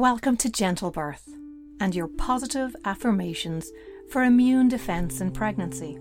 [0.00, 1.28] Welcome to Gentle Birth
[1.78, 3.70] and your positive affirmations
[4.08, 5.98] for immune defense in pregnancy.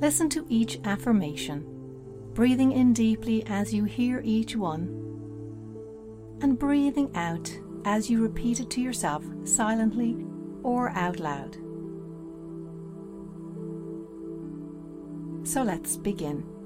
[0.00, 1.62] Listen to each affirmation,
[2.32, 4.86] breathing in deeply as you hear each one,
[6.40, 7.54] and breathing out
[7.84, 10.16] as you repeat it to yourself silently
[10.62, 11.56] or out loud.
[15.46, 16.61] So let's begin.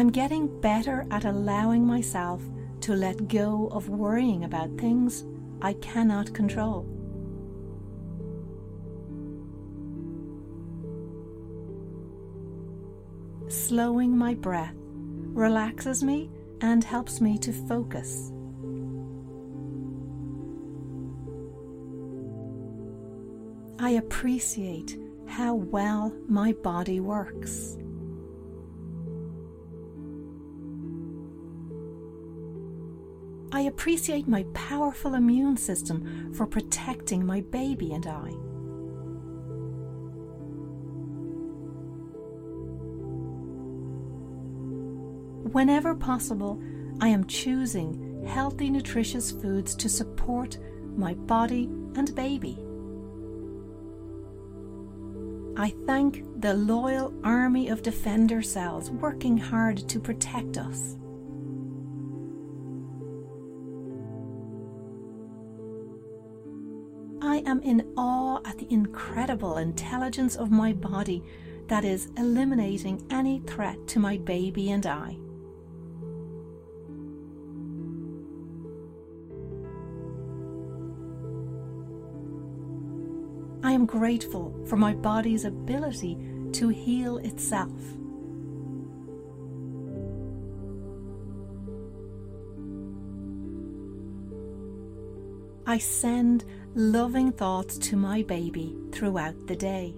[0.00, 2.40] I'm getting better at allowing myself
[2.80, 5.26] to let go of worrying about things
[5.60, 6.86] I cannot control.
[13.48, 14.72] Slowing my breath
[15.34, 16.30] relaxes me
[16.62, 18.32] and helps me to focus.
[23.78, 24.96] I appreciate
[25.26, 27.76] how well my body works.
[33.52, 38.30] I appreciate my powerful immune system for protecting my baby and I.
[45.50, 46.62] Whenever possible,
[47.00, 50.58] I am choosing healthy, nutritious foods to support
[50.96, 51.64] my body
[51.96, 52.56] and baby.
[55.56, 60.96] I thank the loyal army of defender cells working hard to protect us.
[67.40, 71.22] I am in awe at the incredible intelligence of my body
[71.68, 75.16] that is eliminating any threat to my baby and I.
[83.62, 86.18] I am grateful for my body's ability
[86.52, 87.70] to heal itself.
[95.70, 99.94] I send loving thoughts to my baby throughout the day.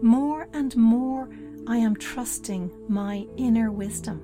[0.00, 1.28] More and more,
[1.66, 4.22] I am trusting my inner wisdom.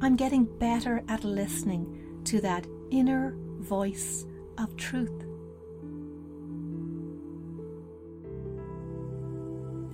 [0.00, 4.26] I'm getting better at listening to that inner voice
[4.58, 5.24] of truth.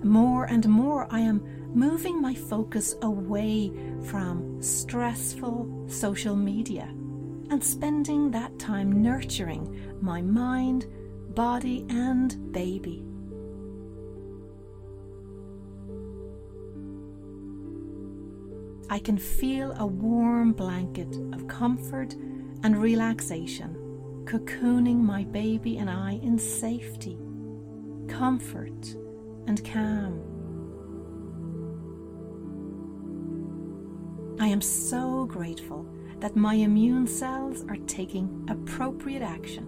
[0.02, 3.70] More and more, I am moving my focus away
[4.04, 6.88] from stressful social media
[7.50, 10.86] and spending that time nurturing my mind,
[11.34, 13.04] body, and baby.
[18.88, 22.14] I can feel a warm blanket of comfort
[22.62, 23.76] and relaxation
[24.24, 27.18] cocooning my baby and I in safety,
[28.08, 28.96] comfort,
[29.46, 30.35] and calm.
[34.38, 35.86] I am so grateful
[36.20, 39.66] that my immune cells are taking appropriate action.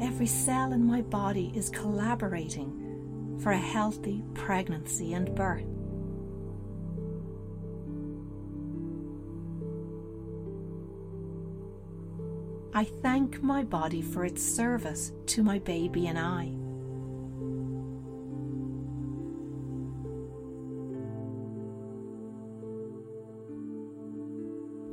[0.00, 5.64] Every cell in my body is collaborating for a healthy pregnancy and birth.
[12.74, 16.52] I thank my body for its service to my baby and I.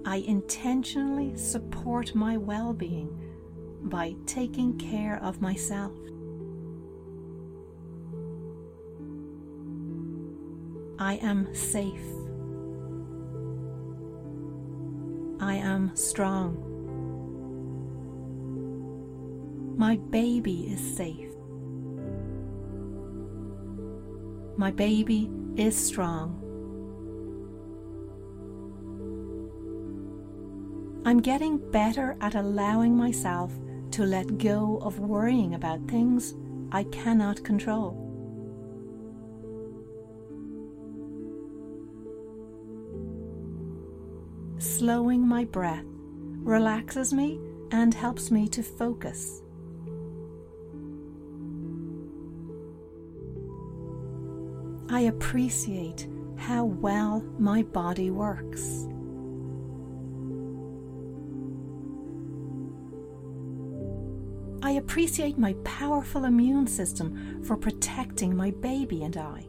[0.09, 3.15] I intentionally support my well being
[3.83, 5.93] by taking care of myself.
[10.97, 12.01] I am safe.
[15.39, 16.57] I am strong.
[19.77, 21.29] My baby is safe.
[24.57, 26.48] My baby is strong.
[31.05, 33.51] I'm getting better at allowing myself
[33.91, 36.35] to let go of worrying about things
[36.71, 38.05] I cannot control.
[44.59, 45.85] Slowing my breath
[46.43, 47.39] relaxes me
[47.71, 49.41] and helps me to focus.
[54.89, 58.87] I appreciate how well my body works.
[64.89, 69.41] Appreciate my powerful immune system for protecting my baby and I.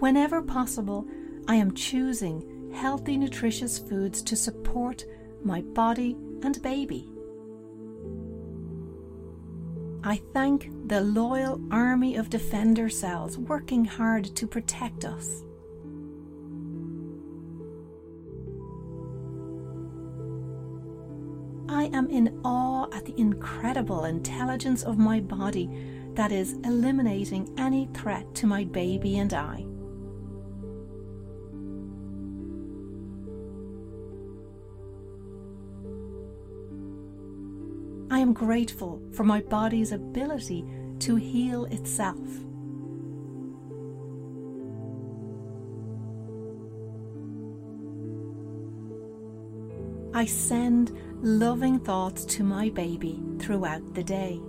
[0.00, 1.06] Whenever possible,
[1.46, 5.04] I am choosing healthy, nutritious foods to support
[5.44, 7.08] my body and baby.
[10.02, 15.44] I thank the loyal army of defender cells working hard to protect us.
[21.68, 25.68] I am in awe at the incredible intelligence of my body
[26.14, 29.66] that is eliminating any threat to my baby and I.
[38.08, 40.64] I am grateful for my body's ability
[41.00, 42.16] to heal itself.
[50.16, 54.40] I send loving thoughts to my baby throughout the day.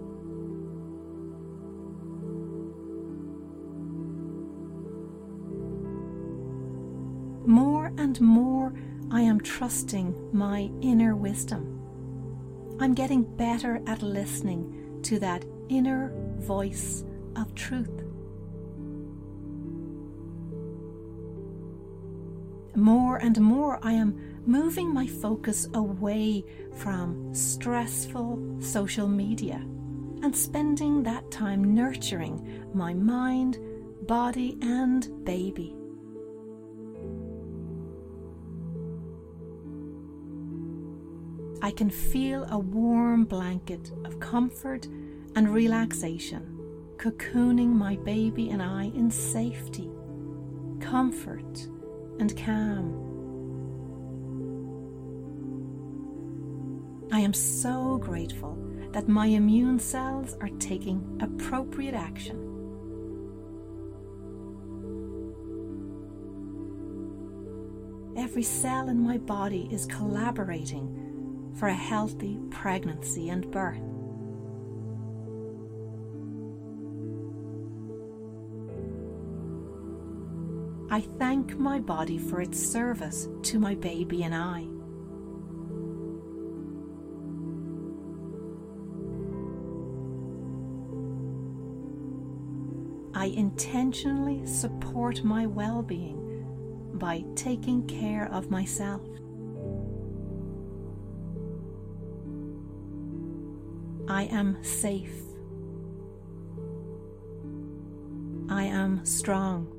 [7.46, 8.74] More and more,
[9.12, 11.82] I am trusting my inner wisdom.
[12.80, 17.04] I'm getting better at listening to that inner voice
[17.36, 18.07] of truth.
[22.78, 24.16] More and more, I am
[24.46, 26.46] moving my focus away
[26.76, 29.56] from stressful social media
[30.22, 33.58] and spending that time nurturing my mind,
[34.06, 35.76] body, and baby.
[41.64, 44.86] I can feel a warm blanket of comfort
[45.36, 46.54] and relaxation
[46.98, 49.90] cocooning my baby and I in safety,
[50.80, 51.68] comfort,
[52.20, 53.04] and calm.
[57.12, 58.58] I am so grateful
[58.92, 62.44] that my immune cells are taking appropriate action.
[68.18, 73.97] Every cell in my body is collaborating for a healthy pregnancy and birth.
[80.90, 84.66] I thank my body for its service to my baby and I.
[93.14, 96.46] I intentionally support my well being
[96.94, 99.02] by taking care of myself.
[104.08, 105.12] I am safe.
[108.50, 109.77] I am strong.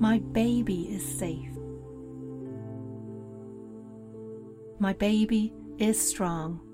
[0.00, 1.50] My baby is safe.
[4.78, 6.69] My baby is strong.